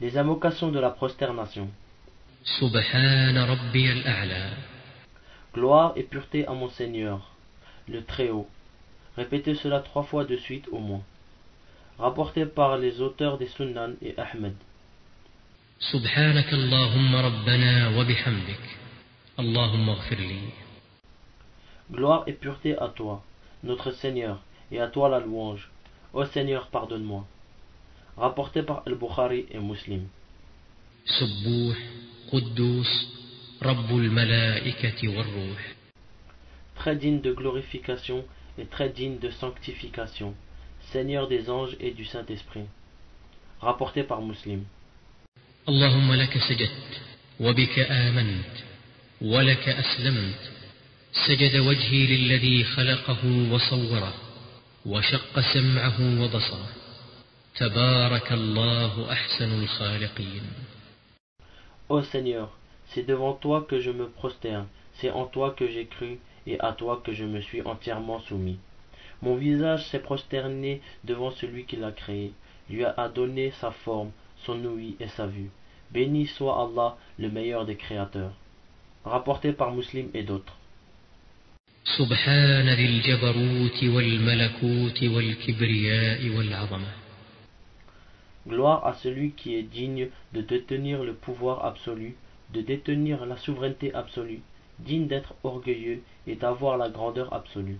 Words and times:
Les 0.00 0.16
invocations 0.16 0.70
de 0.70 0.78
la 0.78 0.90
prosternation. 0.90 1.68
Gloire 5.52 5.92
et 5.96 6.04
pureté 6.04 6.46
à 6.46 6.52
mon 6.52 6.68
Seigneur, 6.68 7.32
le 7.88 8.04
Très-Haut. 8.04 8.48
Répétez 9.16 9.56
cela 9.56 9.80
trois 9.80 10.04
fois 10.04 10.24
de 10.24 10.36
suite 10.36 10.68
au 10.70 10.78
moins. 10.78 11.02
Rapporté 11.98 12.46
par 12.46 12.78
les 12.78 13.00
auteurs 13.00 13.38
des 13.38 13.48
Sunnan 13.48 13.96
et 14.00 14.14
Ahmed. 14.16 14.54
Gloire 21.90 22.22
et 22.28 22.34
pureté 22.34 22.78
à 22.78 22.88
toi, 22.88 23.24
notre 23.64 23.90
Seigneur, 23.90 24.38
et 24.70 24.78
à 24.80 24.86
toi 24.86 25.08
la 25.08 25.18
louange. 25.18 25.70
Ô 26.12 26.24
Seigneur, 26.24 26.68
pardonne-moi. 26.68 27.26
Rapporté 28.18 28.62
par 28.64 28.82
Al-Bukhari 28.86 29.46
et 29.50 29.58
Muslim. 29.58 30.08
سبوح 31.06 31.76
قدوس 32.32 33.06
رب 33.62 33.90
الملائكة 33.90 35.08
والروح 35.08 35.74
Très 36.76 36.96
digne 36.96 37.20
de 37.20 37.32
glorification 37.32 38.24
et 38.58 38.66
très 38.66 38.88
digne 38.88 39.18
de 39.18 39.30
sanctification. 39.30 40.34
Seigneur 40.92 41.28
des 41.28 41.48
anges 41.48 41.76
et 41.80 41.92
du 41.92 42.04
Saint-Esprit. 42.04 42.66
Rapporté 43.60 44.02
par 44.02 44.20
Muslim. 44.22 44.64
اللهم 45.68 46.12
لك 46.14 46.38
سجدت 46.38 47.00
وبك 47.40 47.78
آمنت 47.78 48.54
ولك 49.20 49.68
أسلمت 49.68 50.40
سجد 51.26 51.56
وجهي 51.56 52.06
للذي 52.06 52.64
خلقه 52.64 53.50
وصوره 53.52 54.14
وشق 54.86 55.40
سمعه 55.40 56.22
وبصره 56.22 56.87
تبارك 57.57 58.31
الله 58.31 59.11
أحسن 59.11 59.63
الخالقين 59.63 60.43
Ô 61.89 62.01
Seigneur, 62.01 62.49
c'est 62.87 63.05
devant 63.05 63.33
toi 63.33 63.65
que 63.69 63.79
je 63.79 63.91
me 63.91 64.07
prosterne, 64.07 64.67
c'est 64.95 65.11
en 65.11 65.25
toi 65.25 65.51
que 65.51 65.67
j'ai 65.67 65.85
cru 65.85 66.19
et 66.47 66.59
à 66.59 66.71
toi 66.73 67.01
que 67.03 67.13
je 67.13 67.25
me 67.25 67.41
suis 67.41 67.61
entièrement 67.61 68.19
soumis. 68.21 68.57
Mon 69.21 69.35
visage 69.35 69.85
s'est 69.89 69.99
prosterné 69.99 70.81
devant 71.03 71.31
celui 71.31 71.65
qui 71.65 71.75
l'a 71.75 71.91
créé, 71.91 72.33
lui 72.69 72.85
a 72.85 73.09
donné 73.09 73.51
sa 73.61 73.71
forme, 73.71 74.11
son 74.45 74.63
ouïe 74.65 74.95
et 74.99 75.07
sa 75.09 75.27
vue. 75.27 75.51
Béni 75.91 76.25
soit 76.25 76.59
Allah, 76.63 76.97
le 77.19 77.29
meilleur 77.29 77.65
des 77.65 77.75
créateurs. 77.75 78.33
Rapporté 79.05 79.53
par 79.53 79.71
Muslim 79.71 80.09
et 80.13 80.23
d'autres. 80.23 80.57
سبحان 81.97 82.69
ذي 82.69 82.85
الجبروت 82.85 83.83
والملكوت 83.83 85.03
والكبرياء 85.03 86.29
والعظمة 86.29 86.87
Gloire 88.47 88.85
à 88.85 88.93
celui 88.95 89.31
qui 89.31 89.55
est 89.55 89.63
digne 89.63 90.09
de 90.33 90.41
détenir 90.41 91.03
le 91.03 91.13
pouvoir 91.13 91.63
absolu, 91.65 92.15
de 92.53 92.61
détenir 92.61 93.25
la 93.25 93.37
souveraineté 93.37 93.93
absolue, 93.93 94.41
digne 94.79 95.07
d'être 95.07 95.33
orgueilleux 95.43 96.01
et 96.27 96.35
d'avoir 96.35 96.77
la 96.77 96.89
grandeur 96.89 97.33
absolue. 97.33 97.79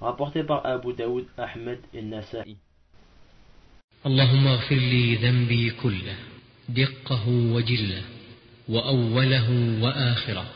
Rapporté 0.00 0.44
par 0.44 0.64
Abu 0.64 0.92
Daoud, 0.92 1.26
Ahmed 1.36 1.80
et 1.92 2.02
Nasa'i. 2.02 2.56
اللهم 4.06 4.46
اغفر 4.46 4.74
لي 4.74 5.14
ذنبي 5.14 5.70
كله 5.70 6.16
دقه 6.68 7.28
وجله 7.28 8.02
وأوله 8.68 9.48
وآخره 9.82 10.46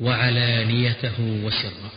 وعلانيته 0.00 1.44
وسره 1.44 1.90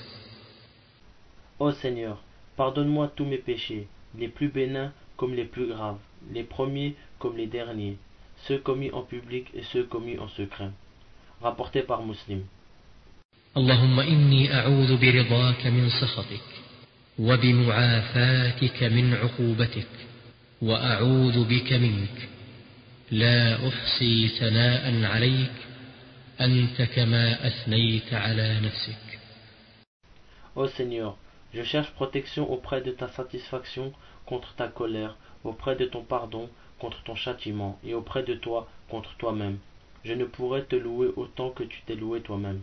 Ô 1.59 1.71
Seigneur, 1.71 2.17
pardonne-moi 2.57 3.11
tous 3.15 3.23
mes 3.23 3.37
péchés, 3.37 3.87
les 4.17 4.27
plus 4.27 4.49
bénins 4.49 4.91
comme 5.15 5.33
les 5.33 5.45
plus 5.45 5.67
graves, 5.67 5.99
Les 6.32 6.44
premiers 6.44 6.94
comme 7.18 7.36
les 7.36 7.46
derniers, 7.46 7.96
ceux 8.46 8.58
commis 8.58 8.90
en 8.92 9.02
public 9.02 9.46
et 9.54 9.62
ceux 9.72 9.84
commis 9.84 10.18
en 10.18 10.28
secret. 10.28 10.70
Rapporté 11.40 11.82
par 11.82 12.04
Muslim. 12.04 12.44
اللهم 13.56 14.00
إني 14.00 14.54
أعوذ 14.54 14.96
برضاك 14.96 15.66
من 15.66 15.88
سخطك 15.88 16.48
وبمعافاتك 17.18 18.82
من 18.82 19.14
عقوبتك 19.14 19.88
وأعوذ 20.62 21.44
بك 21.44 21.72
منك 21.72 22.28
لا 23.10 23.68
أحصي 23.68 24.28
ثناء 24.28 25.04
عليك 25.04 25.56
أنت 26.40 26.82
كما 26.82 27.46
أثنيت 27.46 28.14
على 28.14 28.60
نفسك 28.60 29.08
Ô 30.54 30.66
Seigneur, 30.66 31.16
je 31.54 31.62
cherche 31.62 31.90
protection 31.92 32.50
auprès 32.50 32.80
de 32.80 32.90
ta 32.90 33.08
satisfaction 33.08 33.92
contre 34.26 34.54
ta 34.54 34.68
colère, 34.68 35.16
auprès 35.44 35.76
de 35.76 35.84
ton 35.84 36.02
pardon 36.02 36.50
contre 36.78 37.02
ton 37.02 37.14
châtiment, 37.14 37.78
et 37.84 37.94
auprès 37.94 38.22
de 38.22 38.34
toi 38.34 38.68
contre 38.88 39.14
toi-même. 39.16 39.58
Je 40.04 40.12
ne 40.12 40.24
pourrais 40.24 40.62
te 40.62 40.76
louer 40.76 41.10
autant 41.16 41.50
que 41.50 41.64
tu 41.64 41.80
t'es 41.82 41.94
loué 41.94 42.20
toi-même. 42.20 42.60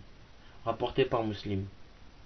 Rapporté 0.63 1.05
par 1.05 1.23
Muslim. 1.23 1.65